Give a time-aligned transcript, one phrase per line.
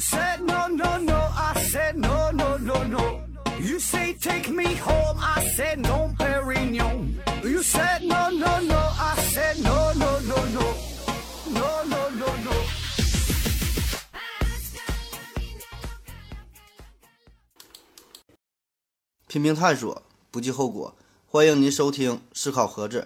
[0.00, 3.22] said no no no, I said no no no no.
[3.60, 7.20] You say take me home, I said no, Perignon.
[7.44, 10.74] You said no no no, I said no no no no,
[11.52, 12.54] no no no no.
[19.28, 20.96] 拼命探索，不计后果。
[21.26, 23.02] 欢迎您收听《思考盒子》，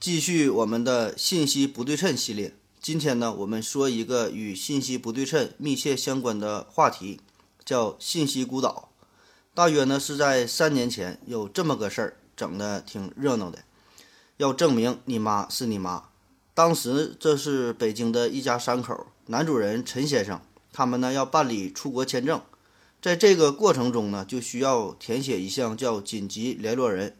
[0.00, 2.54] 继续我们的信息不对称系列。
[2.82, 7.20] 今天呢，我们说一个与信息不对称密切相关的话题，
[7.64, 8.88] 叫信息孤岛。
[9.54, 13.60] 大约呢是在三年前，有这么个事儿，整的挺热闹的，
[14.38, 16.08] 要证明你妈是你妈。
[16.54, 20.40] 当时这是北京的一家三口，男主人陈先生，
[20.72, 22.42] 他们呢要办理出国签证。
[23.00, 27.16] 在这个过程中呢，就需要填写一项叫紧急联络人，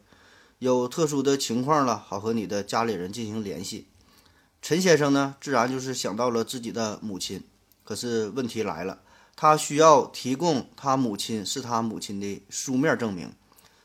[0.59, 3.87] 有特殊的情况了，好和你的家里人进行联系。
[4.63, 7.43] 陈先生呢，自然就是想到了自己的母亲，
[7.83, 9.01] 可是问题来了，
[9.35, 13.31] 他需要提供他母亲是他母亲的书面证明，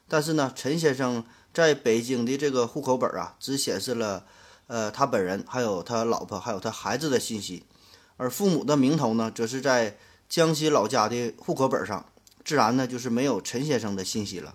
[0.07, 4.25] 但是呢，陈先生在北京的这个户口本啊，只显示了，
[4.69, 7.65] 呃，他本人还有他老婆还有他孩子的信息，
[8.17, 9.99] 而父母的名头呢，则是在。
[10.29, 12.05] 江西老家的户口本上，
[12.45, 14.55] 自然呢就是没有陈先生的信息了。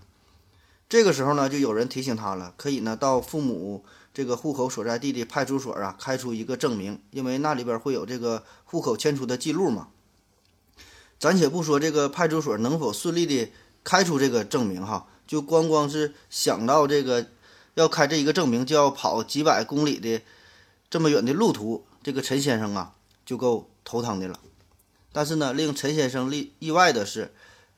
[0.88, 3.84] 这个时候呢，就有人提醒他了，可以呢到父母
[4.14, 9.88] 这个户口所在地的派出所啊开出一个证明，因为那里边会有这个户口迁出的记录嘛。
[11.20, 13.50] 暂且不说这个派出所能否顺利的
[13.84, 17.28] 开出这个证明哈，就光光是想到这个
[17.76, 20.22] 要开这一个证明，就要跑几百公里的
[20.90, 22.94] 这么远的路途，这个陈先生啊
[23.26, 24.40] 就够头疼的了。
[25.12, 27.34] 但是呢，令陈先生意意外的是，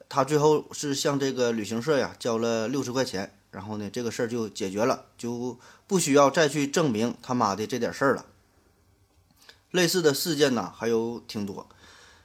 [0.09, 8.25] 他最后是向这个旅行社呀交了六十块钱，然后呢，这个事儿就解决了，就不需要再去证明他妈的这点事儿了。
[9.71, 11.67] 类似的事件呢还有挺多，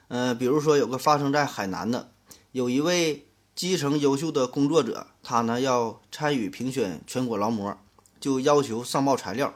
[0.07, 2.11] 嗯，比如说有个发生在海南的，
[2.51, 7.77] 有一位基层优秀的工作者，他呢要参与评选全国劳模，
[8.19, 9.53] 就要求上报材料，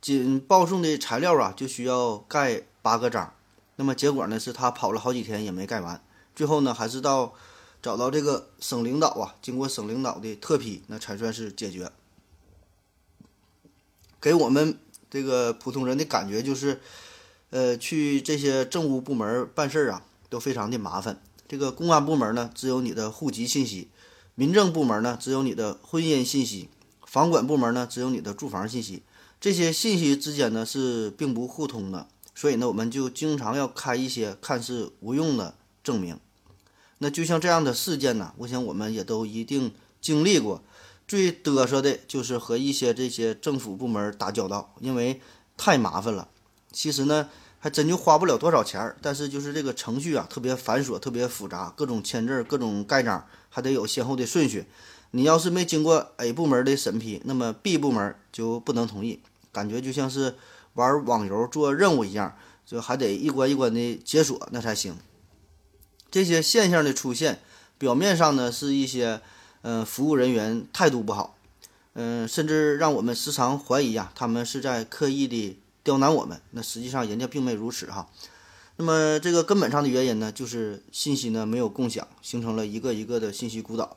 [0.00, 3.34] 仅报送的材料啊就需要盖八个章。
[3.76, 4.38] 那么结果呢？
[4.40, 6.00] 是他跑了好几天也没盖完，
[6.34, 7.34] 最后呢还是到
[7.82, 11.90] 找到这个省领导啊，经过省领导的特批，那才算是解决。
[14.20, 14.78] 给我们
[15.10, 16.80] 这个普通人的感觉就是，
[17.50, 21.20] 呃，去这些政务部门办事儿啊，都非常的麻烦。
[21.46, 23.88] 这个公安部门呢，只有你的户籍信息；
[24.34, 26.68] 民政部门呢，只有你的婚姻信息；
[27.06, 29.02] 房管部门呢，只有你的住房信息。
[29.40, 32.08] 这些信息之间呢是并不互通的。
[32.34, 36.18] 所以呢，我们就经常要开一些看似无用的证明。
[36.98, 40.62] 那就像这样的事件呢，我想我们也都一定经历过。
[41.08, 45.20] 最嘚瑟的就是和一些这些政府部门打交道，因为
[45.56, 46.28] 太麻烦了。
[46.70, 54.66] 其实呢，还真就花不了多少钱儿，但是就是这个程序啊，特别繁琐，特别复杂，各种签字、各种盖章，还得有先后的顺序。
[55.10, 59.20] 你要是没经过 A 部门的审批，那么 B 部门就不能同意。
[59.50, 60.36] 感觉就像是。
[60.74, 64.96] 玩网游做任务一样，就还得一关一关的解锁那才行。
[66.08, 67.40] 这些现象的出现，
[67.78, 69.20] 表面上呢是一些
[69.62, 71.36] 嗯服务人员态度不好，
[71.94, 76.40] 嗯，甚至让我们时常怀疑呀，他们是在刻意的刁难我们。
[76.52, 78.08] 那实际上人家并没如此哈。
[78.76, 83.96] 那么这个根本上的原因呢，就是信息呢没有共享，形成了一个一个的信息孤岛。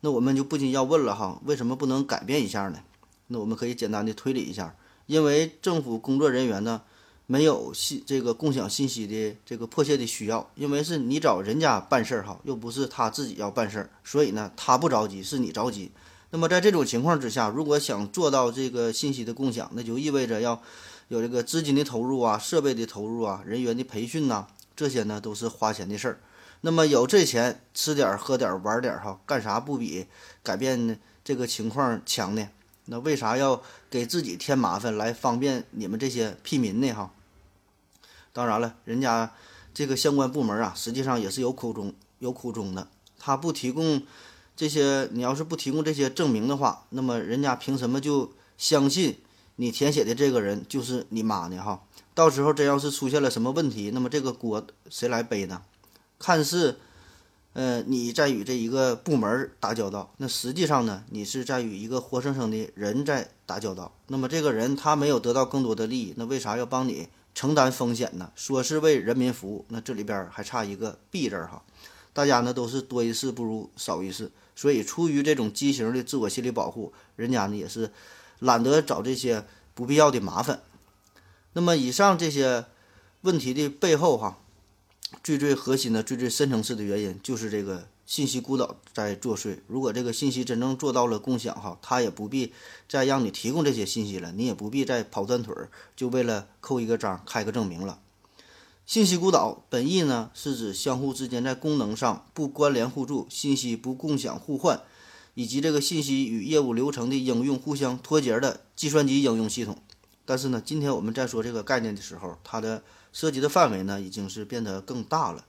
[0.00, 2.78] 那我们就不禁要问了哈，为什么不能改变一下呢？
[3.26, 4.76] 那我们可以简单的推理一下。
[5.06, 6.82] 因为政府工作人员呢，
[7.26, 15.90] 没有信这个共享信息的这个迫切的需要，因为是你找人家办事儿哈，又不是他自己要办事儿，所以呢，他不着急，是你着急。
[16.30, 20.62] 那么在这种情况之下，如果想做到这个信息的共享，那就意味着要
[21.08, 26.20] 有这个资金的投入啊，设备的投入啊，人员的培训呐，这些呢都是花钱的事儿。
[26.60, 30.06] 那么有这钱，吃点儿喝点儿玩点儿哈，干啥不比
[30.42, 32.48] 改变这个情况强呢？
[32.86, 36.92] 那为啥要给自己添麻烦来方便你们这些屁民呢？
[36.92, 37.12] 哈，
[38.36, 39.32] 当然了，人家
[39.72, 42.86] 这个相关部门啊，实际上也是有苦衷有苦衷的。
[43.18, 44.02] 他不提供
[44.54, 49.20] 这些，你要是不提供这些证明的话，那么人家凭什么就相信
[49.56, 51.62] 你填写的这个人就是你妈呢？
[51.62, 55.62] 哈，到时候真要是出现了什么问题，那么这个锅谁来背呢？
[56.18, 56.78] 看似。
[57.54, 63.94] 呃，你在与这一个部门打交道，那实际上呢，你是在与一个活生生的人在打交道。
[64.08, 68.32] 那么这个人他没有得到更多的利益，那为啥要帮你承担风险呢？
[68.34, 71.62] 说是为人民服务，那这里边还差一个弊字哈。
[72.12, 77.92] 大家呢都是多一事不如少一事，所以出于这种畸形的自我心理保护，人家呢也是
[78.38, 79.44] 懒得找这些
[79.74, 80.62] 不必要的麻烦。
[81.52, 82.64] 那么以上这些
[83.20, 84.38] 问题的背后哈。
[85.22, 89.58] 最最核心的、最最深层次的原因就是这个信息孤岛在作祟。
[89.66, 92.52] 如果这个信息真正做到了共享哈，他也不必
[92.88, 97.98] 再让你提供这些信息了，你也不必再跑断腿儿，就为了扣一个章、开个证明了。
[98.86, 104.80] 信息孤岛本意呢，是指相互之间在功能上不关联互助、信息不共享互换，
[105.34, 109.76] 以及这个信息与业务流程的应用互相脱节的计算机应用系统。
[110.24, 115.44] 但是呢，今天我们在说这个概念的时候，它的涉及的范围呢，已经是变得更大了。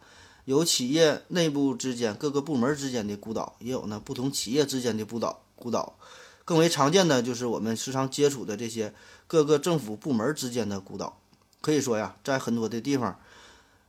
[0.48, 5.44] 有企业内部之间、各个部门之间的孤岛，也有呢不同企业之间的孤岛。
[5.58, 6.00] 孤岛
[6.46, 8.94] 更为常见的就是我们时常接触的这些
[9.28, 11.20] 各个政府部门之间的孤岛。
[11.60, 13.20] 可以说呀，在很多的地方。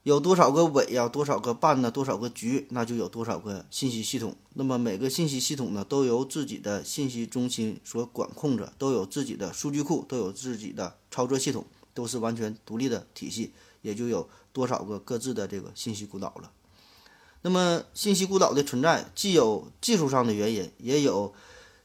[0.03, 1.09] 有多少个委呀？
[1.09, 1.93] 多少个办呢？
[1.93, 2.67] 多少个局？
[2.71, 4.35] 那就有多少个信息系统。
[4.55, 11.65] 那么每个信息系统呢，都由自己的信息中心所管控着，都有自己的数据库，都有自己的操作系统，
[11.95, 13.53] 都是完全独立的体系。
[13.81, 14.29] 也就有
[14.59, 16.51] 多少个各自的这个信息孤岛了。
[17.43, 21.33] 那么信息孤岛的存在，既有技术上的原因，也有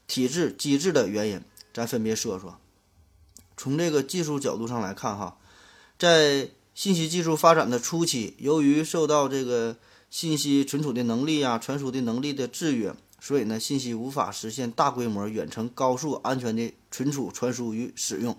[0.08, 1.40] 体制机制的原因。
[1.72, 2.58] 咱分别说说。
[3.56, 5.38] 从这个技术角度上来看，哈，
[5.96, 9.76] 在信息技术发展的初期，由于受到这个
[10.10, 18.36] 信息存储的能力啊、传输的能力的制约，所以呢，信息无法实现大规模、远程、高速、安全的存储、传输与使用。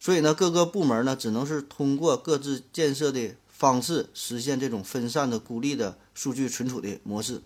[0.00, 7.42] 所以呢，各个部门呢，只能是通过各自建设的方式实现这种分散的、孤立的数据存储的模式。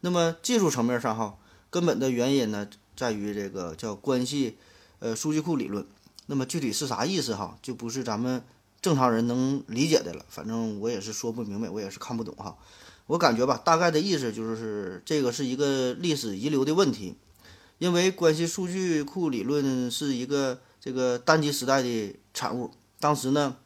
[0.00, 1.38] 那么技术层面上，哈，
[1.70, 4.56] 根本的原因呢，在于这个叫关系
[4.98, 5.86] 呃数据库理论。
[6.26, 8.42] 那么具体是啥意思哈，就不是咱们。
[8.82, 12.56] 正常人能理解的了，反正我也是说不明白，我也是看不懂哈。
[13.08, 17.14] 我感觉吧，大概的意思就是这个是一个历史遗留的问题，
[17.76, 23.56] 因为关系数据库理论是一个这个单机时代的产物，当时呢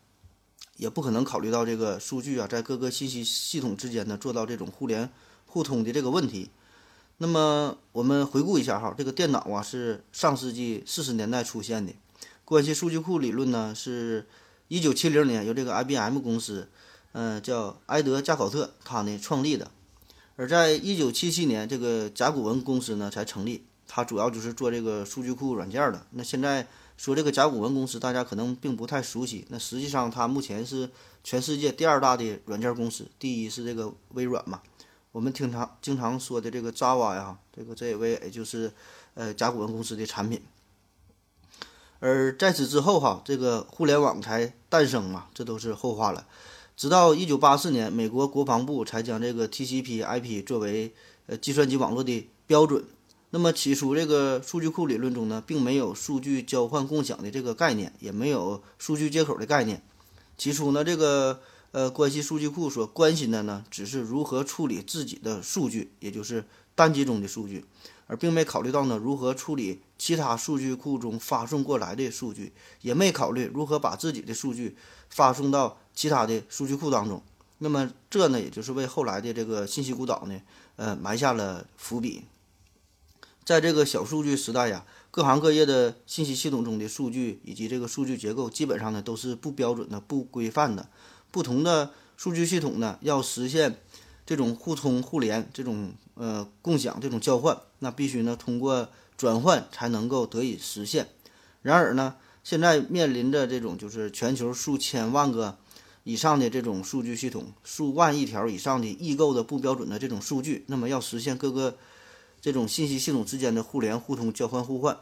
[0.77, 5.09] 也不可能考虑到这个数据啊在各个信息系统之间呢做到这种互联
[5.47, 6.51] 互通的这个问题。
[7.19, 11.93] 那么我们回顾一下哈，这个电脑啊是上世纪四十年代出现的，
[12.45, 14.27] 关系数据库理论呢是。
[14.69, 16.69] 一九七零年，由这个 IBM 公司，
[17.13, 19.71] 嗯，叫埃德加考特，他呢创立的。
[20.37, 26.07] 而在一九七七年，这个甲骨文公司呢才成立，它主要就是做这个数据库软件的。
[26.13, 29.44] 那现在说这个甲骨文公司，大家可能并不太熟悉。
[29.49, 30.88] 那实际上，它目前是
[31.23, 34.62] 全世界第二大的软件公司，第一是这个微软嘛。
[35.12, 38.73] 我们经常经常说的这个 Java 呀，这个 Java 也就是
[39.14, 40.41] 呃甲骨文公司的产品。
[42.00, 46.26] 而在此之后，哈，这个互联网才诞生嘛，这都是后话了。
[46.76, 50.93] 直到一九八四年，美国国防部才将这个 TCP/IP 作为
[51.26, 52.85] 呃计算机网络的标准。
[53.35, 59.83] 那么起初，这个数据库理论中呢，并没有数据交换共享的这个概念，也没有数据接口的概念。
[60.39, 61.41] 起初呢，这个
[61.73, 66.45] 呃关系数据库所关心的呢，只是如何处理自己的数据，也就是
[66.77, 67.65] 单机中的数据。
[68.07, 72.53] 而并没考虑到呢，如何处理其他数据库中发送过来的数据，
[72.83, 74.77] 也没考虑如何把自己的数据
[75.11, 77.21] 发送到其他的数据库当中。
[77.59, 80.41] 那么这呢，也就是为后来的这个信息孤岛呢，
[80.77, 82.23] 呃，埋下了伏笔。
[83.44, 90.89] 在这个小数据时代呀，各行各业的信息系统中的数据以及这个数据结构，基本上呢都是不标准的、不规范的。
[91.31, 93.79] 不同的数据系统呢，要实现
[94.24, 97.58] 这种互通互联、这种呃共享、这种交换。
[97.81, 101.08] 那必须呢，通过转换才能够得以实现。
[101.60, 105.58] 然而呢，现在面临着这种就是全球数千万个
[106.05, 111.77] 以上的这种数据系统，数万亿条以上的异构的不标准的这种数据，那么要实现各个
[112.44, 114.98] 这种信息系统之间的互联互通、交换互换，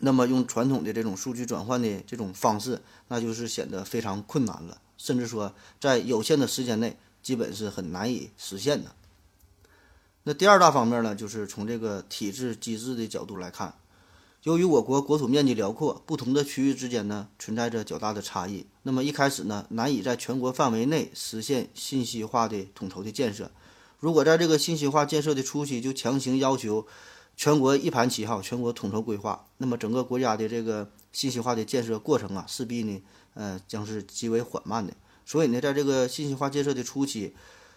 [0.00, 8.90] 那么用传统的这种数据转换的这种方式，那就是显得非常困难了，甚至说在有限的时间内，基本是很难以实现的。
[10.24, 13.76] 那第二大方面呢，就是从这个体制机制的角度来看，
[14.42, 23.52] 由于我国国土面积辽阔，不同的区域之间呢存在着较大的差异，那么一开始呢难以在全国范围内实现信息化的统筹的建设。
[23.98, 26.86] 如果在这个信息化建设的初期就强行要求
[27.36, 33.02] 全国一盘棋哈，全国统筹规划，那么整个国家的这个信息化的建设过程啊，势必呢
[33.34, 34.92] 呃将是极为缓慢的。
[35.24, 37.34] 所以呢，在这个信息化建设的初期，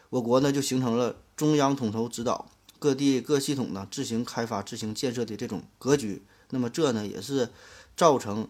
[0.10, 6.22] 我国呢就形成了中央统筹指导，各地各系统呢自行开发、自行建设的这种格局。
[6.52, 7.50] 那么这呢也是
[7.98, 8.48] 造成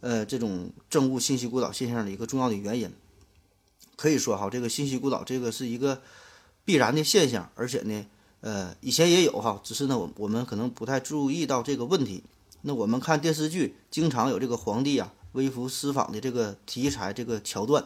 [0.00, 2.92] 呃这种政务信息孤岛现象的一个重要的原因。
[3.96, 6.02] 可以说哈，这个信息孤岛这个是一个
[6.64, 8.06] 必然的现象，而且呢
[8.40, 12.22] 呃以前也有哈，只是呢我我们可能不太注意到这个问题。
[12.62, 17.84] 那我们看电视剧，经常有这个皇帝啊微服私访的这个题材这个桥段。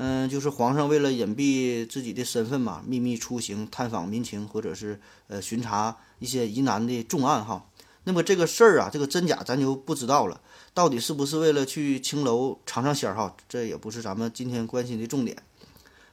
[0.00, 7.66] 嗯，就是皇上为了隐蔽自己的身份嘛，秘密出行探访民情，或者是呃巡查一些疑难的重案哈。
[8.04, 10.40] 那么这个事儿啊，这个真假咱就不知道了，
[10.72, 13.34] 到底是不是为了去青楼尝尝鲜儿哈？
[13.48, 15.36] 这也不是咱们今天关心的重点。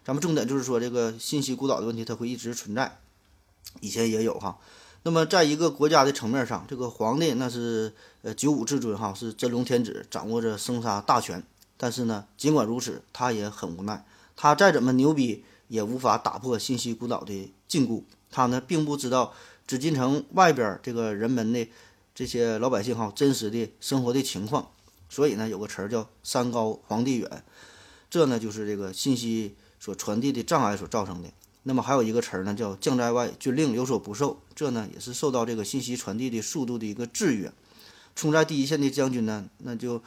[0.06, 3.00] 咱们重点就是说这个信息孤岛的问题，它会一直存在，
[3.82, 4.60] 以前也有哈。
[5.02, 11.44] 那么在一个国家的层面上，这个皇帝那是呃九五至尊哈，是真龙天子，掌握着生杀大权。
[11.76, 14.06] 但是呢，尽管如此，他也很无奈。
[14.36, 18.04] 他再怎么牛逼，也无法打破信息孤岛的禁锢。
[18.30, 19.34] 他呢，并不知道
[19.66, 21.68] 紫禁城外边这个人们的
[22.14, 24.70] 这些老百姓哈真实的生活的情况。
[25.10, 27.44] 所以呢，有个词儿叫“山高皇帝远”，
[28.10, 29.56] 这呢就是这个信息
[29.86, 31.30] 所传递的障碍所造成的。
[31.62, 37.54] 那么还有一个词儿呢，叫“将在外，军令有所不受”，这呢也是受到这个信息传递的速度的一个制约。
[38.16, 40.02] 冲在第一线的将军呢，那就。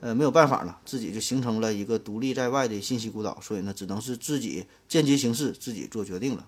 [0.00, 6.46] 呃，没有办法了，自己就形成了一个独立在外的信息孤岛，所以呢，只能是自己间接行事，自己做决定了。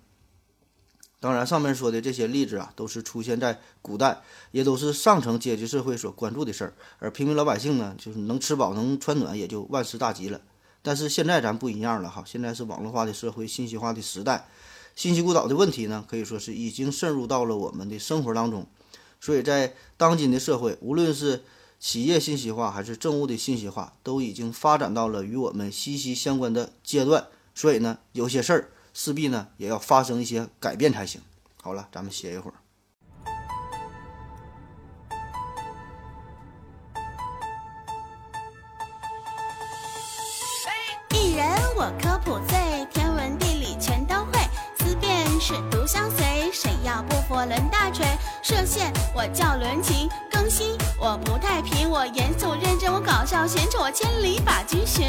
[1.21, 10.43] 当然，上面说的这些例子啊，都是出现在古代，也都是上层阶级社会所关注的事儿，而平民老百姓呢，就是能吃饱能穿暖，也就万事大吉了。
[10.87, 14.47] 但是现在咱不一样了哈，现在是网络化的社会，信息化的时代，
[14.95, 18.65] 信息孤岛的问题呢，可以说是已经渗入到了我们的生活当中。
[19.21, 21.43] 所以在当今的社会，无论是
[21.81, 31.21] 企业信息化还是政务的信息化，都已经发展到了与我们息息相关的阶段，所以呢，有些事儿势必呢也要发生一些改变才行。
[31.61, 32.55] 好了，咱们歇一会儿。
[45.49, 48.05] 是独相随，谁要不服抡大锤。
[48.43, 55.07] 射线我叫伦琴，更新我不太平，我严肃认真，我搞笑闲扯，我千里把君寻。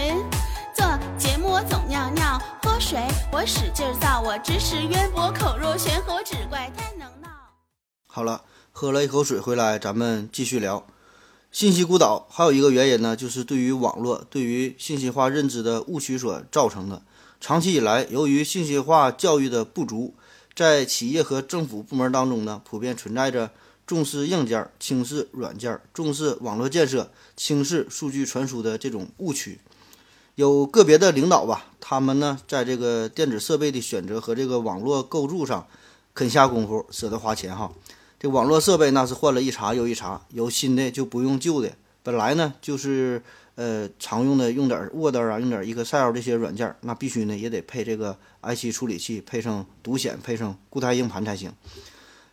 [0.75, 0.85] 做
[1.17, 2.99] 节目我总尿尿，喝水
[3.31, 7.29] 我使劲造，我知识渊博，口若悬河，只怪太能闹。
[8.05, 10.85] 好了，喝了一口水回来，咱们继续聊。
[11.51, 17.01] 信息孤岛还有一个原因呢，就是对于网络、对于信息化认知的误区所造成的。
[17.39, 20.13] 长期以来，由于信息化教育的不足。
[20.57, 23.51] 在企业和政府部门当中呢，普遍存在着
[23.85, 29.59] 重视硬件、轻视软件、重视网络建设、轻视数据传输的这种误区。
[30.33, 35.67] 有个别的领导吧，他们呢，在这个电子设备的选择和这个网络构筑上，
[36.15, 37.71] 肯下功夫，舍得花钱哈。
[38.19, 41.71] 这网络设备那是换了一茬又一茬，有新的就不用旧的。
[42.01, 43.21] 本来呢，就是。
[43.57, 51.51] 呃，常用的用点 Word 啊，用点 Excel 这些软件，那必须呢也得配这个 i7 处理器，配上独显，配上固态硬盘才行。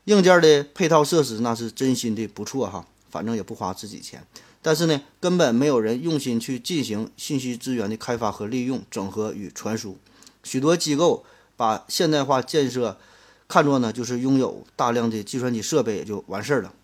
[0.05, 4.23] 硬件的配套设施那是真心的不错哈，反正也不花自己钱。
[4.61, 9.97] 但是呢，根本没有人用心去进行信息资源的开发和利用、整合与传输。
[10.43, 11.25] 许多机构
[11.57, 12.99] 把现代化建设
[13.49, 16.75] 看作呢就是拥有大量的计算机设备也就完事儿了，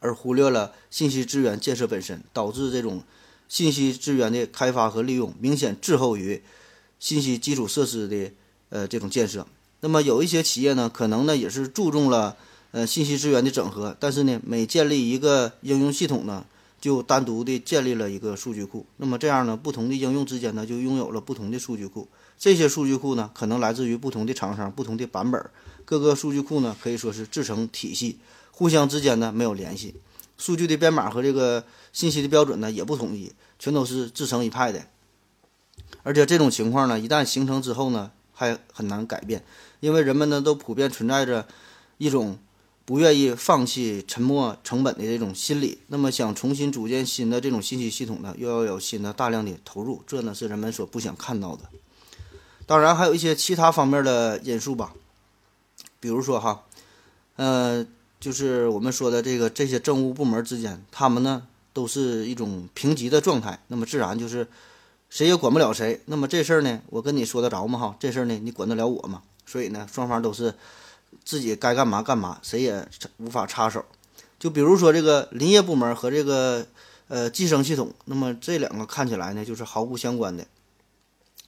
[0.00, 3.00] 而忽略了信息资源建设本身，导致这种。
[3.48, 6.42] 信息资源的开发和利用明显滞后于
[6.98, 8.32] 信息基础设施的
[8.70, 9.46] 呃这种建设。
[9.80, 12.36] 那么有一些企业呢，可能呢也是注重了
[12.70, 16.46] 呃信息资源的整合，但是呢每建立一个应用系统呢，
[16.80, 18.86] 就单独的建立了一个数据库。
[18.96, 22.08] 那么这样呢，不同的应用之间呢就拥有了不同的数据库。
[22.38, 25.50] 这些数据库呢可能来自于不同的厂商、不同的版本，
[25.84, 28.18] 各个数据库呢可以说是自成体系，
[28.50, 29.94] 互相之间呢没有联系。
[30.36, 33.32] 数据的编码和这个信息的标准呢也不统一。
[33.56, 34.84] 全都是自成一派的，
[36.02, 39.42] 而且这种情况呢，一旦形成之后呢，还很难改变，
[39.80, 41.46] 因为人们呢都普遍存在着
[41.96, 42.36] 一种
[42.84, 45.78] 不愿意放弃沉没成本的这种心理。
[45.86, 51.62] 那么想重新组建新的这种信息系统呢，又要有新的大量的投入，这呢是人们所不想看到的。
[52.66, 54.92] 当然还有一些其他方面的因素吧，
[56.00, 56.64] 比如说哈，
[57.36, 57.86] 呃，
[58.24, 61.42] 就是我们说的这个这些政务部门之间，他们呢。
[61.74, 64.46] 都是一种平级的状态，那么自然就是
[65.10, 66.00] 谁也管不了谁。
[66.06, 67.76] 那么这事儿呢，我跟你说得着吗？
[67.76, 69.24] 哈，这事儿呢，你管得了我吗？
[69.44, 70.54] 所以呢，双方都是
[71.24, 73.84] 自己该干嘛干嘛，谁也无法插手。
[74.38, 76.64] 就比如说这个林业部门和这个
[77.08, 80.46] 呃计生系统，那么这两个看起来呢就是毫不相关的，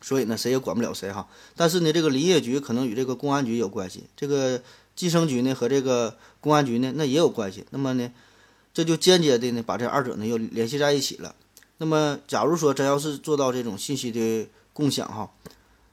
[0.00, 1.28] 所以呢谁也管不了谁哈。
[1.54, 4.60] 但是呢，这个林业局可能与这个公安局有关系，这个
[4.96, 7.64] 计生局呢和这个公安局呢那也有关系。
[7.70, 8.10] 那么呢？
[8.74, 11.34] 这就间接的呢，把这二者呢又联系在一起了。
[11.78, 15.30] 那么，假如说真要是做到这种信息的共享哈，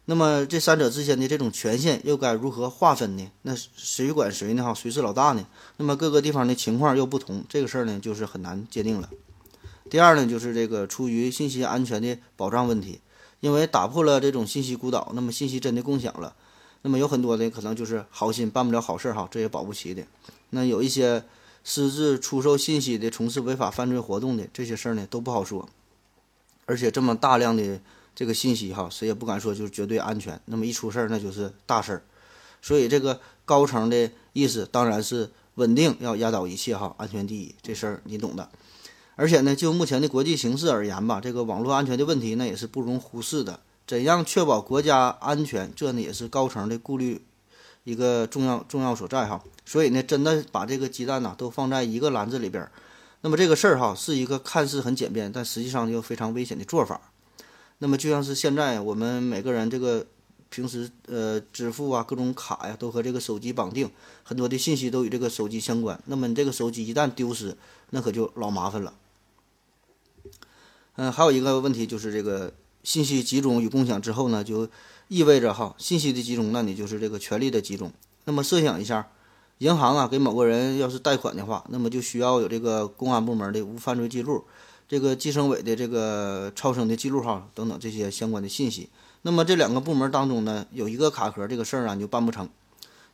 [0.03, 3.31] 那么这三者之间的这种权限又该如何划分呢？
[3.43, 4.63] 那谁管谁呢？
[4.65, 5.45] 哈，谁是老大呢？
[5.77, 9.09] 那么各个地方的情况又不同，这个事儿呢就是很难界定了。
[9.89, 12.99] 第二呢，就是这个出于信息安全的保障问题，
[13.39, 16.35] 因为打破了这种信息孤岛，那么信息真的共享了，
[16.83, 20.03] 那么有很多的可能就是好心办不了好事哈，这也保不齐的。
[20.51, 21.23] 那有一些
[21.63, 25.67] 私自出售信息的、从事违法犯罪活动的这些事儿呢，都不好说。
[26.65, 27.79] 而且这么大量的
[28.13, 30.39] 这个信息哈，谁也不敢说就是绝对安全。
[30.45, 32.03] 那么一出事儿，那就是大事儿。
[32.61, 38.49] 所以这个高层的意思当然是稳定要压倒一切哈，安全第一，这事儿你懂的。
[39.15, 43.61] 而且呢，就目前的国际形势而言吧，这个网络安全的问题那也是不容忽视的。
[43.85, 47.21] 怎样确保国家安全，这呢也是高层的顾虑
[47.83, 49.43] 一个重要重要所在哈。
[49.65, 52.69] 所以呢，真的把这个鸡蛋呐都放在一个篮子里边，
[53.21, 56.99] 那么这个事儿哈是一个看似很简便，但实际上又非常危险的做法。
[57.79, 60.05] 那么就像是现在我们每个人这个
[60.49, 63.89] 平时呃支付啊各种卡呀都和这个手机绑定，
[64.23, 66.01] 很多的信息都与这个手机相关。
[66.05, 67.57] 那么你这个手机一旦丢失，
[67.89, 68.93] 那可就老麻烦了。
[70.95, 74.69] 嗯，还有一个问题就是这个信息集中与共享之后呢，就
[75.07, 77.91] 意味着哈信息的集中，那你就是这个权力的集中。
[78.25, 79.07] 那么设想一下。
[79.59, 84.43] 银行啊，给某个人要是贷款的话，那么就需要有这个公安部门的无犯罪记录，
[84.89, 88.89] 这个计生委的这个超生的记录哈等等这些相关的信息。
[89.21, 92.49] 那么这两个部门当中呢，有一个卡壳，这个事儿啊你就办不成。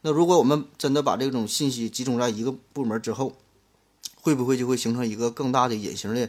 [0.02, 3.34] 那如果我们真的把这种信息集中在一个部门之后，
[4.22, 6.28] 会不会就会形成一个更大的隐形的、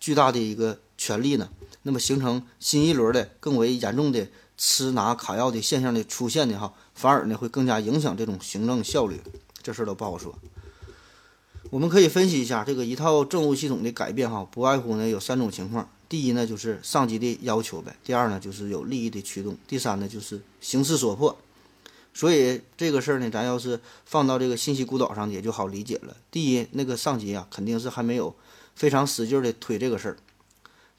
[0.00, 1.48] 巨大的一个权力呢？
[1.84, 4.28] 那么形成新一轮的更为严重的
[4.58, 9.18] 吃拿卡要的现象的出现的哈，反而呢会更加影响这种行政效率。
[9.62, 10.38] 这事儿都不好说。
[11.70, 21.38] 我们可以分析一下这个一套政务系统的改变，哈，不外乎呢有三种情况：第一呢就是上级的要求呗；第二呢就是有利益的驱动；第三呢就是形势所迫。
[22.12, 26.14] 所以这个事儿呢，咱要是放到这个信息孤岛上，也就好理解了。
[26.30, 28.34] 第一，那个上级啊，肯定是还没有
[28.74, 30.18] 非常使劲的推这个事儿。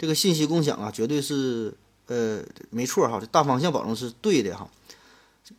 [0.01, 1.71] 这个信息共享啊，绝对是
[2.07, 4.67] 呃没错哈，这大方向保证是对的哈。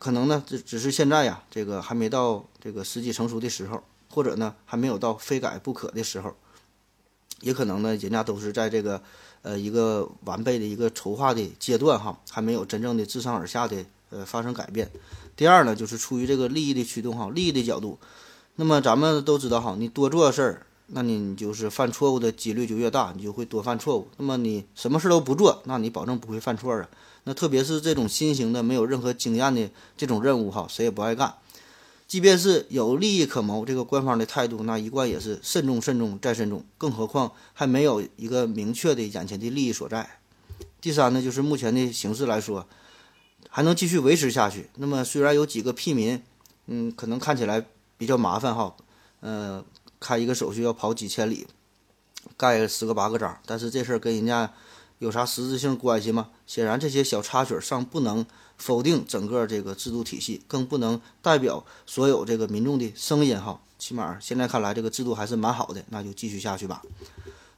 [0.00, 6.34] 可能呢，只只是现在呀，这个还没到这个时机成熟的时候，或者呢，还没有到非改不可的时候，
[7.40, 9.00] 也可能呢，人家都是在这个
[9.42, 14.90] 呃一个完备的一个筹划的阶段哈，还没有真正的自上而下的呃发生改变。
[15.36, 17.96] 第二呢，就是出于这个利益的驱动哈，利益的角度。
[18.56, 24.08] 那么咱们都知道哈，你多做事儿，那你就是犯错误的几率就越大，你就会多犯错误。
[24.16, 26.88] 那么你什么事都不做，那你保证不会犯错啊。
[27.24, 31.34] 那特别是这种新型的、没有任何经验的这种任务，哈，谁也不爱干。
[32.08, 36.62] 即便是有利益可谋，这个官方的态度那一贯也是慎重、慎重再慎重。
[36.76, 40.18] 更何况还没有一个明确的眼前的利益所在。
[40.80, 42.66] 第三呢，就是目前的形势来说，
[43.48, 44.68] 还能继续维持下去。
[44.76, 46.20] 那么虽然有几个屁民，
[46.66, 47.64] 嗯，可能看起来
[47.96, 48.76] 比较麻烦哈，
[49.20, 49.64] 呃，
[50.02, 51.46] 开一个手续要跑几千里，
[52.36, 54.52] 盖十个八个章，但是这事儿跟人家。
[54.98, 56.30] 有啥实质性关系吗？
[56.46, 58.24] 显然，这些小插曲尚不能
[58.56, 63.60] 否定整个这个制度体系，更不能代表所有这个民众的声音哈。
[63.80, 66.82] 起码现在看来，这个制度还是蛮好的，那就继续下去吧。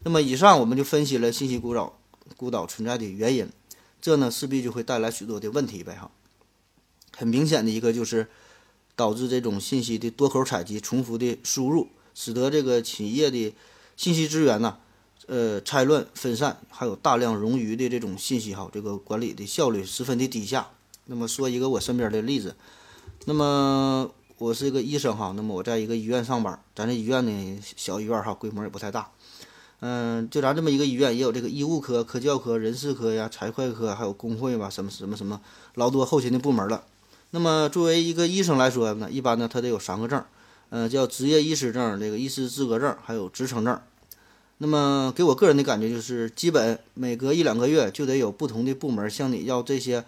[0.05, 1.99] 那么，以上我们就分析了信息孤岛
[2.35, 3.47] 孤岛存在的原因，
[4.01, 6.11] 这呢势必就会带来许多的问题呗哈。
[7.15, 8.27] 很明显的一个就是
[8.97, 13.53] 导致这种信息的多口采集、重复的输入，使得这个企业的
[13.97, 14.77] 信息资源呢。
[15.27, 20.69] 呃，拆乱分散，还有大量冗余的这种信息哈，这个管理的效率十分的低下。
[21.07, 22.55] 那么说一个我身边的例子，
[23.25, 29.13] 那么我是一个医生哈，那么我在一个医院上班，咱这医院呢小医院哈，规模也不太大。
[29.81, 35.41] 嗯，就咱这么一个医院，也有这个医务科、科教科、人事科呀、财会科，还有工会吧，什么什么什么，
[35.77, 36.85] 老多后勤的部门了。
[37.31, 40.23] 那么作为一个医生来说呢，一般呢他得有三个证，
[40.75, 43.81] 呃，叫执业医师证、这个医师资格证，还有职称证。
[44.59, 50.05] 那么给我个人的感觉就是，基本每隔一两个月就得有不同的部门向你要这些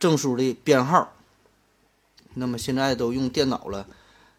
[0.00, 1.12] 证书的编号。
[2.32, 3.86] 那么现在都用电脑了，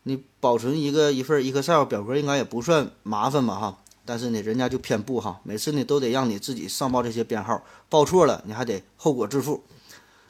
[0.01, 3.53] 你保存一个一份 Excel 表格应该也不算麻烦吧？
[3.53, 9.63] 哈，但是呢，人家就偏不哈，每次呢都得让你自己上报这些编号，报错了你还得后果自负。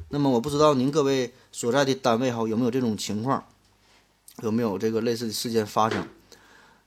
[0.10, 3.45] 那么我不知道您各位所在的单位哈有没有这种情况，
[4.41, 6.08] 有没有这个类似的事件发生？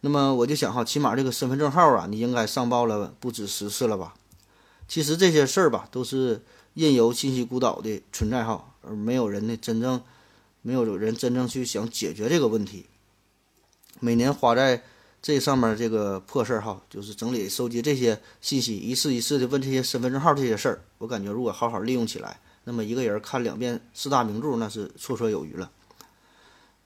[0.01, 4.15] 那么我就想哈，起码这个身份证号啊，你应该上报了不止十次了吧？
[4.89, 6.43] 其实这些事儿吧，都是
[6.75, 10.03] 任由信息孤岛的存在哈，而没有人呢真正
[10.61, 12.87] 没有人真正去想解决这个问题。
[14.01, 14.83] 每年花在
[15.23, 25.71] 这上面这个破事儿哈，就是整理收集这些信息，一次一次的问这些身份证号这些事儿，我感觉如果好好利用起来，那么一个人看两遍四大名著那是绰绰有余了。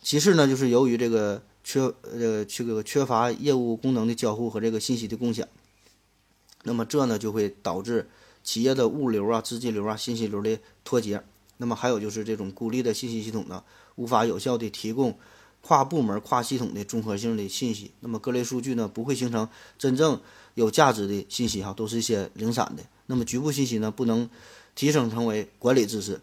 [0.06, 1.42] 其次呢，就是由于这个。
[1.68, 5.48] 缺呃，这个缺乏业务功能的交互和这个信息的共享，
[6.62, 8.08] 那么这呢就会导致
[8.44, 11.20] 企业的物流啊、资金流啊、信息流的脱节。
[11.56, 13.64] 那么还有就是这种孤立的信息系统呢，
[13.96, 15.18] 无法有效的提供
[15.60, 17.90] 跨部门、跨系统的综合性的信息。
[17.98, 20.20] 那么各类数据呢，不会形成真正
[20.54, 22.84] 有价值的信息哈，都是一些零散的。
[23.06, 24.30] 那么局部信息呢，不能
[24.76, 26.20] 提升成为管理知识，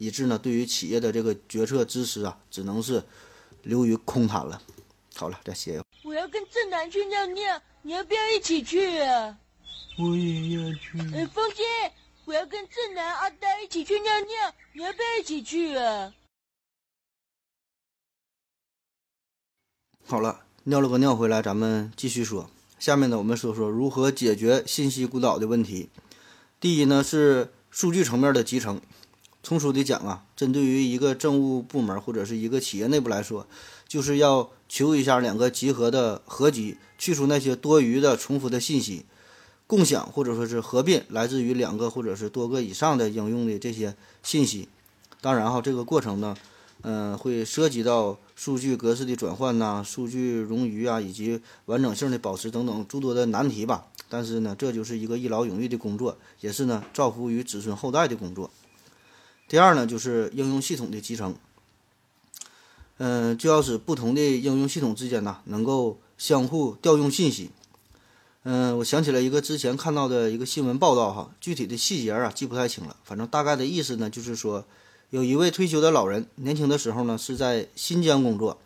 [0.00, 3.04] 以致呢，对于企业的这个决策支持啊，只能是
[3.64, 4.62] 流于空谈了。
[5.14, 5.84] 好了，再歇一会儿。
[6.04, 9.38] 我要跟正南去尿尿，你要不要一起去啊？
[9.98, 10.98] 我也要去。
[11.14, 11.66] 呃，风心，
[12.24, 16.14] 我要跟正南、阿呆一起去尿尿，你要不要一起去啊？
[20.06, 22.48] 好了，尿了个尿回来，咱们继续说。
[22.78, 25.90] 下面呢，我们说说如何解决信息孤岛的问题。
[26.58, 28.80] 第一呢，是数据层面的集成。
[29.42, 33.46] 通俗的讲啊，针对于一个政务部门或者是一个企业内部来说，
[33.88, 39.06] 就是要求一下两个集合的合集，去除那些多余的重复的信息，
[39.66, 44.68] 共享或者说是合并来自于两个或者是多个以上的应用的这些信息。
[45.22, 46.36] 当然哈，这个过程呢，
[46.82, 53.86] 嗯，会涉及到数据格式的转换呐、数据冗余啊，以及完整性的保持等等诸多的难题吧。
[54.08, 58.50] 但是呢，这就是一个一劳永逸的工作，也是呢造福于子孙后代的工作。
[59.50, 61.34] 第二呢，就是应用系统的集成。
[62.98, 67.50] 嗯，就要使不同的应用系统之间呢能够相互调用信息。
[68.44, 74.64] 嗯，我想起了一个之前看到的一个新闻报道哈，具体的细节啊记不太清了，反正大概的意思呢就是说，
[75.10, 78.56] 有一位退休的老人，年轻的时候呢是在新疆工作，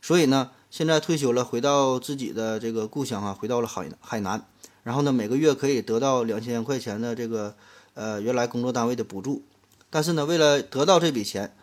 [0.00, 4.46] 所以呢现在退休了，回到自己的这个故乡啊，回到了海海南，
[4.84, 7.56] 然后呢每个月可以得到两千块钱的这个
[7.94, 9.42] 呃原来工作单位的补助。
[9.90, 11.54] 但是呢，为了得到这笔钱，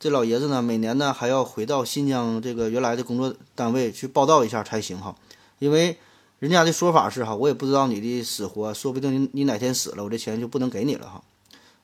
[0.00, 5.14] 这老爷子呢，每年呢还要回到新疆这个原来的工作单位去报道一下才行哈。
[5.58, 5.96] 因为
[6.38, 11.22] 人家的说法是哈，我也不知道你的死活，说不定你你哪天死了，我这钱就不能给你了哈。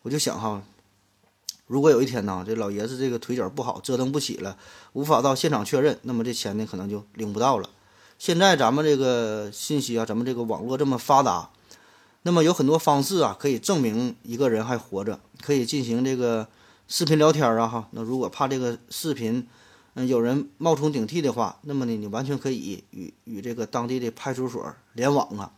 [0.02, 0.62] 我就想哈，
[1.66, 4.57] 如果有一天呢，这老爷子这个腿脚不好，折腾不起了，
[4.92, 7.68] 无法到现场确认，那么这钱呢可能就领不到了。
[8.18, 11.50] 现在咱们这个信息啊，咱们这个网络这么发达。
[12.26, 16.48] 那么有很多方式啊，可以证明一个人还活着，可以进行这个
[16.88, 17.88] 视频聊天啊，哈。
[17.90, 19.46] 那如果怕这个视频，
[19.92, 25.52] 嗯，有人冒充顶替的话，那么呢，你完全可以与与这个当地的派出所联网啊，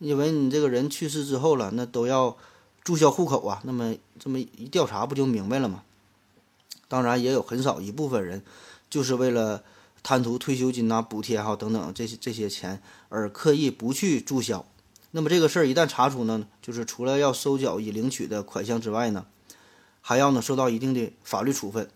[0.00, 2.36] 因为你这个人去世之后了，那都要
[2.82, 5.84] 注销户口啊，那么这么一调查不就明白了吗？
[6.88, 8.42] 当然，也有很少一部分人，
[8.90, 9.62] 就是为了
[10.02, 14.66] 贪图退休金呐、补贴哈等等这些这些钱而刻意不去注销。
[15.10, 19.24] 那么这个事儿一旦查出呢，就是除了要收缴已领取的款项之外呢，
[20.02, 21.88] 还要呢受到一定的法律处分。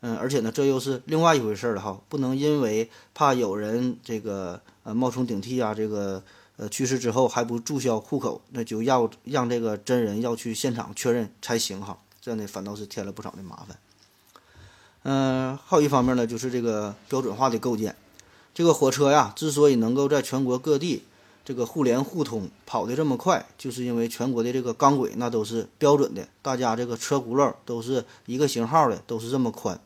[0.00, 6.22] 嗯，而且呢，这又是另外一回事了哈，不能因为怕有人这个呃冒充顶替啊，这个
[6.56, 11.98] 呃去世之后还不注销户口，那就要让这个真人要去现场确认才行哈。
[12.20, 13.78] 这样呢反倒是添了不少的麻烦。
[15.02, 17.94] 嗯，还有一方面呢，就是这个标准化的构建。
[18.54, 21.04] 这个火车呀，之所以能够在全国各地。
[21.44, 29.78] 这个互联互通跑得这么快，就是因为全国的这个钢轨那都是标准的，大家这个车轱辘都是一个型号的，都是这么宽。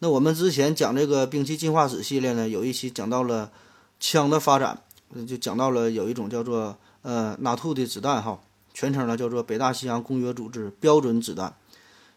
[0.00, 3.50] 那我们之前讲这个兵器进化史系列呢，有一期讲到了
[3.98, 4.82] 枪的发展，
[5.26, 8.38] 就讲到了有一种叫做呃纳兔的子弹哈，
[8.74, 11.54] 全称呢叫做北大西洋公约组织标准子弹。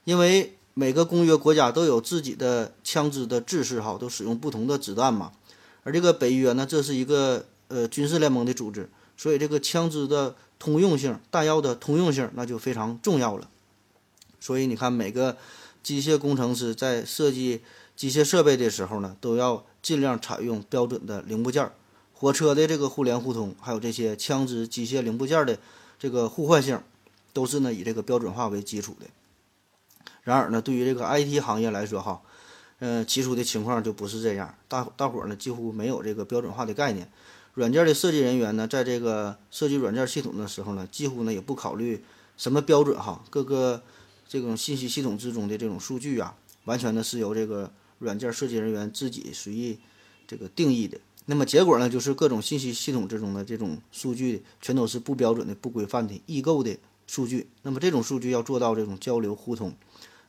[0.04, 5.32] 因为每个公约国家都有自己的枪支的制式哈，都使用不同的子弹嘛，
[5.84, 7.46] 而这个北约呢，这是一个。
[7.68, 13.50] 呃，军事联盟的组织，所以这个枪支的通用性、弹药的通用性那就非常重要了。
[14.40, 15.38] 所以你看，每个
[15.82, 17.62] 机械工程师在设计
[17.96, 21.72] 机械设备的时候呢，都要尽量采用标准的零部件。
[22.14, 25.58] 火车的这个互联互通，还有这些枪支机械零部件的
[26.00, 26.80] 这个互换性，
[27.34, 29.08] 都是呢以这个标准化为基础的。
[30.24, 32.22] 然而呢，对于这个 IT 行业来说，哈，
[32.80, 37.12] 嗯，起初的情况就不是这样，大大伙儿呢几乎没有这个标准化的概念。
[37.56, 42.04] 软件的设计人员呢，在这个设计软件系统的时候呢，几乎呢也不考虑
[42.36, 43.82] 什么标准哈，各个
[44.28, 49.80] 这种信息系统之中的这种数据啊，完全呢是由这个软件设计人员自己随意
[50.28, 51.00] 这个定义的。
[51.28, 57.48] 那么结果呢，就是各种信息系统之中的这种数据全都是不标准的、不规范的异构的数据。
[57.64, 59.74] 那么这种数据要做到这种交流互通，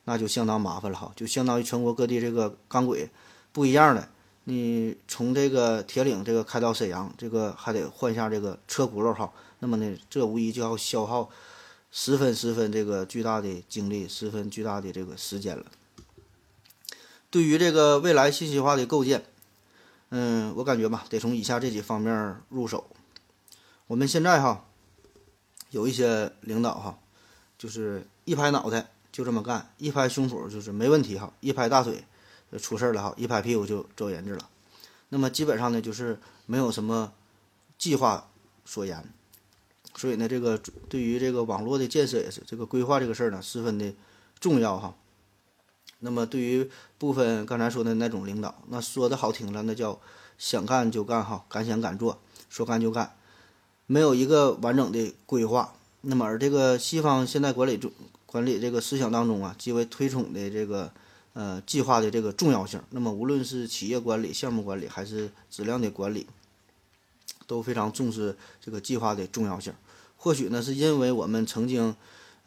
[0.04, 3.10] 那就相当麻烦了哈，就相当于全国各地这个钢轨
[3.52, 4.08] 不一样的。
[4.48, 11.28] 你从这个铁岭这个开到沈阳，这个还得换下这个车轱辘哈，那么呢，这无疑就要消耗
[11.90, 15.66] 十分十分这个巨大的精力，十分巨大的这个时间了。
[17.28, 19.24] 对于这个未来信息化的构建，
[20.10, 22.86] 嗯，我感觉吧，得从以下这几方面入手。
[23.88, 24.64] 我们现在哈，
[25.70, 27.00] 有一些领导哈，
[27.58, 32.04] 就是一拍脑袋就这么干，一拍胸脯就是没问题哈，一拍大腿
[32.60, 34.48] 出事儿了哈，一拍屁股就走人质了。
[35.08, 37.12] 那么基本上呢，就是没有什么
[37.78, 38.28] 计划
[38.64, 39.04] 所言，
[39.94, 43.92] 所以呢，这个对于这个网络的建设也是这个规划这个事儿呢，十分的
[44.40, 44.94] 重要哈。
[46.00, 49.98] 那么对于部分刚才说的那种领导，那说的好听了，那叫
[50.36, 53.16] 想干就干哈，敢想敢做，说干就干，
[53.86, 55.74] 没有一个完整的规划。
[56.02, 57.90] 那么而这个西方现代管理中
[58.26, 60.92] 管理这个思想当中啊，极为推崇的这个
[61.36, 62.80] 呃计划的这个重要性。
[62.88, 66.26] 那么无论是企业管理、项目管理还是质量的管理，
[67.46, 69.74] 都非常重视这个计划的重要性。
[70.16, 71.94] 或许呢，是因为我们曾经。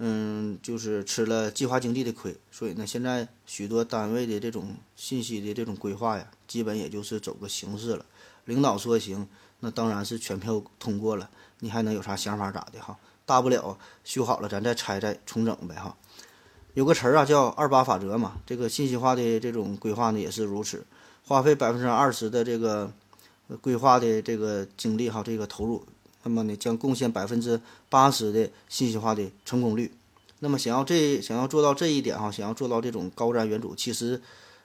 [0.02, 8.06] 嗯，就是吃了计划经济的亏，所以呢，现在许多单位的这种信息的这种规划呀，基本也就是走个形式了。
[8.45, 9.28] 领导说行，
[9.60, 12.97] 那当然是全票通过了，你还能有啥想法咋的哈？
[13.25, 15.97] 大不了修好了，咱再拆再重整呗哈。
[16.79, 18.37] 有个词儿啊，叫二八法则嘛。
[18.45, 20.85] 这个信息化的这种规划呢，也是如此，
[21.25, 22.89] 花费百分之二十的这个
[23.59, 25.83] 规划的这个精力哈，这个投入。
[26.23, 29.91] 那么呢，将贡献百分之八十的信息化的成功率。
[30.39, 34.21] 那么想要这想要做到这一点哈，想要做到这种高瞻远瞩，其实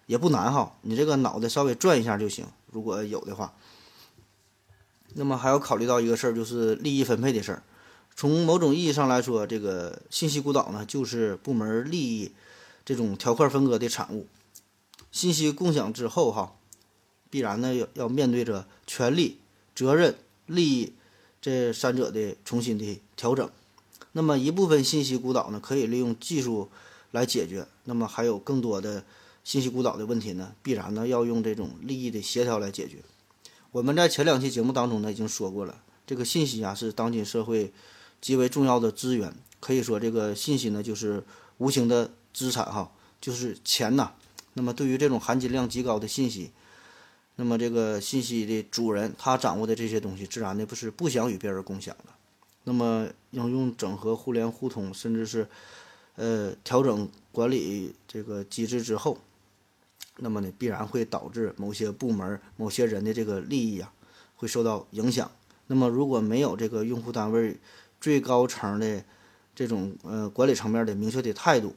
[0.07, 0.73] 也不难哈。
[0.83, 3.53] 你这个脑袋稍微转一下就行，如果有的话。
[5.15, 7.63] 那么还要考虑到一个事儿，就是利益分配的事儿。
[8.17, 12.33] 从某种意义上来说，这个信息孤岛呢，就是部门利益
[12.85, 14.27] 这种条块分割的产物。
[15.11, 16.57] 信息共享之后哈，
[17.31, 19.39] 必然呢要要面对着权利、
[19.75, 20.15] 责任、
[20.47, 20.93] 利益。
[21.45, 23.51] 这三者的重新的调整，
[24.13, 26.71] 那么一部分信息孤岛呢，可以利用技术
[27.11, 29.05] 来解决；那么还有更多的
[29.45, 32.97] 信息孤岛的问题呢，必然呢要用这种利益的协调来解决。
[33.73, 37.71] 我们在前两期节目当中呢已经说过了，这个信息啊是当今社会
[38.25, 41.23] 极为重要的资源，可以说这个信息呢就是
[41.59, 44.15] 无形的资产哈，就是钱呐。
[44.55, 46.51] 那么对于这种含金量极高的信息，
[47.37, 52.15] 那么这个信息的主人，他掌握的这些东西，自然的不是不想与别人共享的。
[52.63, 55.47] 那么应用整合、互联互通，甚至是
[56.15, 59.19] 呃调整管理这个机制之后，
[60.17, 63.93] 那么呢，必然会导致某些部门、某些人的这个利益啊，
[64.35, 65.31] 会受到影响。
[65.67, 67.59] 那么如果没有这个用户单位
[68.05, 69.03] 最高层的
[69.55, 71.75] 这种呃管理层面的明确的态度，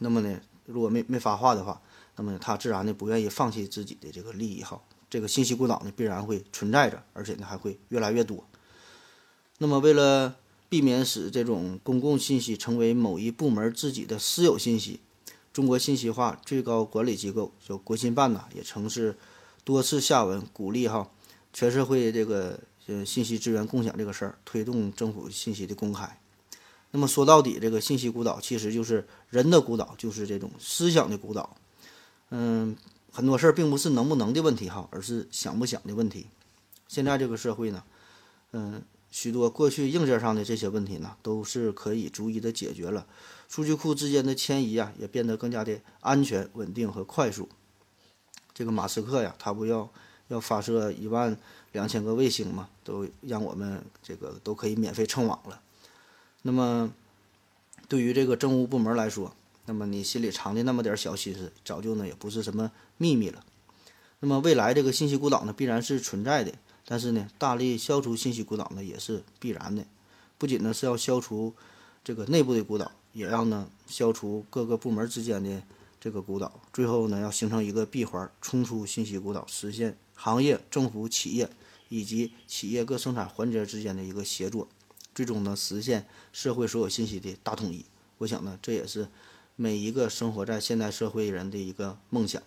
[0.00, 1.80] 那么呢，如果没没发话的话。
[2.16, 8.46] 那么他自然的不愿意放弃自己的这个利益哈，这个信息孤岛呢必然会存在着，而且呢还会越来越多。
[9.58, 10.36] 那么为了
[10.68, 15.00] 避免使这种公共信息成为某一部门自己的私有信息，
[15.52, 19.16] 中国信息化最高管理机构就国新办呐，也曾是
[19.64, 21.10] 多次下文鼓励哈
[21.52, 26.18] 全社会这个呃信息资源共享这个事儿，推动政府信息的公开。
[26.90, 31.56] 那么说到底，这个信息孤岛其实就是人的孤岛，就是这种思想的孤岛。
[32.30, 32.76] 嗯，
[33.12, 36.26] 很多事儿并不是能不能的问题哈，而是想不想的问题。
[36.86, 37.82] 现在这个社会呢，
[38.52, 43.06] 嗯，许多过去硬件上的这些问题呢，都是可以逐一的解决了。
[43.48, 47.48] 数据库之间的迁移啊，也变得更加的安全、稳定和快速。
[48.52, 49.90] 这个马斯克呀，他不要
[50.28, 51.36] 要发射一万
[51.72, 55.60] 两千个卫星嘛，都让我们这个都可以免费蹭网了。
[56.42, 56.92] 那么，
[57.88, 59.34] 对于这个政务部门来说，
[59.66, 63.44] 那么你心里藏的那么点小心思，早就呢也不是什么秘密了。
[64.20, 66.52] 那么未来这个信息孤岛呢必然是存在的，
[66.86, 69.84] 但是呢大力消除信息孤岛呢也是必然的。
[70.38, 71.54] 不仅呢是要消除
[72.02, 75.62] 这个内部的孤岛，也要呢消除各个部门之间的
[76.00, 76.60] 这个孤岛。
[76.72, 81.50] 最后呢要形成一个闭环，冲出信息孤岛，实现行业、政府、企业
[81.88, 84.68] 以及企业各生产环节之间的一个协作，
[85.14, 87.84] 最终呢实现社会所有信息的大统一。
[88.18, 89.08] 我想呢这也是。
[89.56, 92.42] 每一个生活在现代社会人的一个梦想。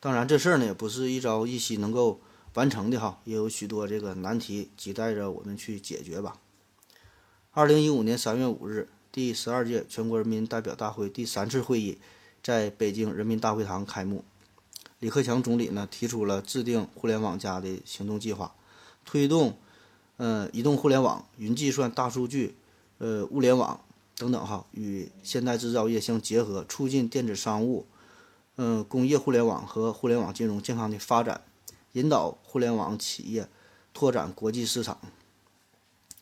[0.00, 2.20] 当然，这事儿呢也不是一朝一夕能够
[2.52, 6.38] 完成的哈，也有许多这个难题亟待着我们去解决吧。
[7.52, 11.96] 二零一五年三月五日，第十二届全国人民代表大会第三次会议
[12.42, 14.22] 在北京人民大会堂开幕。
[15.00, 18.54] 李克强总理呢提出了制定“互联网加”的行动计划，
[19.04, 19.56] 推动
[20.16, 22.54] 呃移动互联网、云计算、大数据、
[22.98, 23.80] 呃物联网。
[24.20, 27.86] 等等哈，与现代制造业相结合，促进电子商务、
[28.56, 31.42] 嗯工业互联网和互联网金融健康的发展，
[31.92, 33.48] 引导互联网企业
[33.94, 34.98] 拓展国际市场。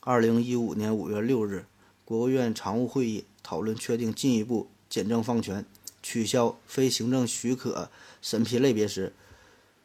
[0.01, 1.65] 二零一五年五月六日，
[2.05, 5.65] 国务院常务会议讨论确定进一步简政放权，
[6.09, 7.91] 取消非行政许可
[8.21, 9.11] 审批类别时，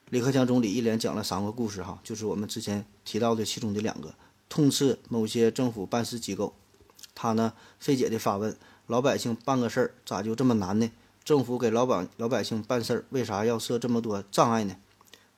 [0.08, 4.14] 李克强总理一连讲了三个故事，哈，就是我们之前提到的其中的两个。
[4.48, 6.54] 痛斥某些政府办事机构，
[7.12, 8.56] 他呢费解的发问：
[8.87, 10.92] 老百姓办个事儿咋就这么难呢？
[11.24, 14.76] 政府给老百老百姓办事儿，为啥要设这么多障碍呢？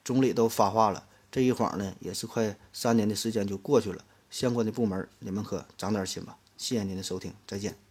[0.04, 6.36] 总理都发话了，这一晃呢也是快三年的时间就过去了，相关的部门你们可长点心吧。
[6.58, 7.83] 谢谢您的收听，再见。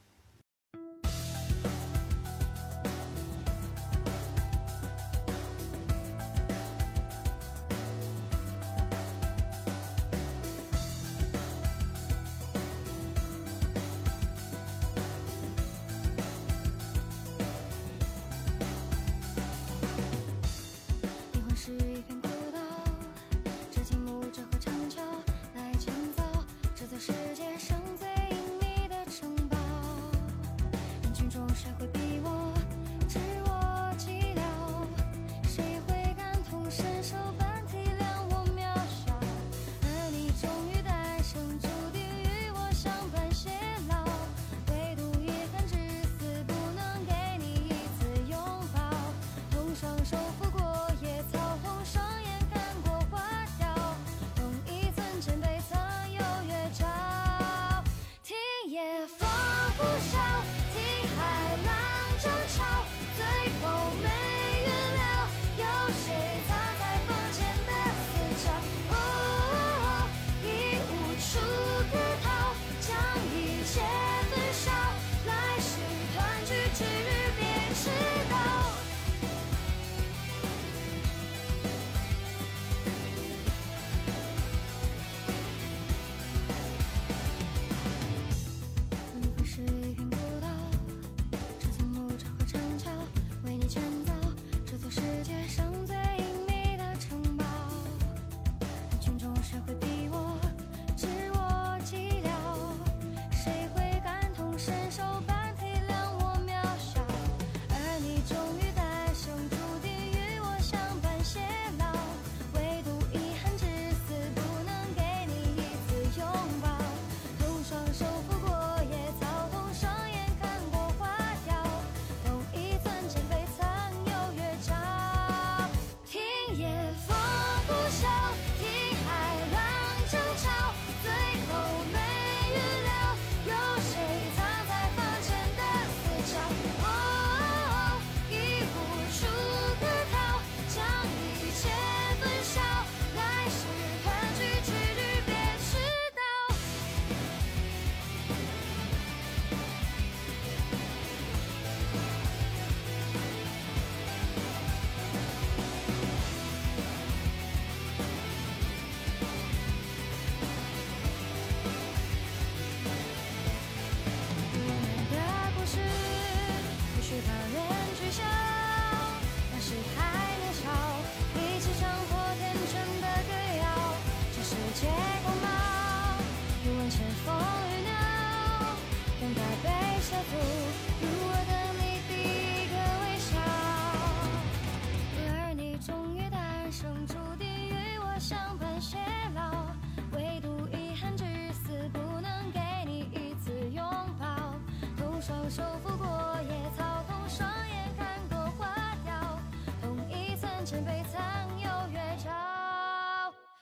[200.73, 201.21] 身被藏
[201.59, 202.31] 有月照，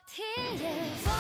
[0.08, 0.24] 听
[0.64, 0.72] 夜
[1.04, 1.11] 风。